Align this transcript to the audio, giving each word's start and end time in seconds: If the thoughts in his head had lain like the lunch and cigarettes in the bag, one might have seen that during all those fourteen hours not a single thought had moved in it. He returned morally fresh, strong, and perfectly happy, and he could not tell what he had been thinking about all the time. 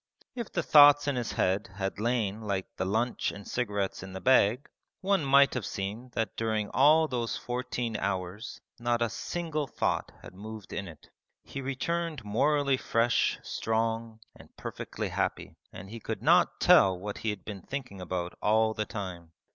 If 0.33 0.51
the 0.51 0.63
thoughts 0.63 1.07
in 1.07 1.15
his 1.15 1.33
head 1.33 1.69
had 1.75 1.99
lain 1.99 2.41
like 2.41 2.65
the 2.75 2.85
lunch 2.85 3.29
and 3.31 3.47
cigarettes 3.47 4.01
in 4.01 4.13
the 4.13 4.19
bag, 4.19 4.67
one 5.01 5.23
might 5.23 5.53
have 5.53 5.63
seen 5.63 6.09
that 6.13 6.35
during 6.35 6.71
all 6.71 7.07
those 7.07 7.37
fourteen 7.37 7.95
hours 7.95 8.59
not 8.79 9.03
a 9.03 9.11
single 9.11 9.67
thought 9.67 10.11
had 10.23 10.33
moved 10.33 10.73
in 10.73 10.87
it. 10.87 11.11
He 11.43 11.61
returned 11.61 12.25
morally 12.25 12.77
fresh, 12.77 13.37
strong, 13.43 14.19
and 14.35 14.49
perfectly 14.57 15.09
happy, 15.09 15.55
and 15.71 15.87
he 15.91 15.99
could 15.99 16.23
not 16.23 16.59
tell 16.59 16.97
what 16.97 17.19
he 17.19 17.29
had 17.29 17.45
been 17.45 17.61
thinking 17.61 18.01
about 18.01 18.35
all 18.41 18.73
the 18.73 18.85
time. 18.87 19.33